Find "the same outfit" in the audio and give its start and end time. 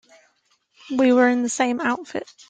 1.43-2.27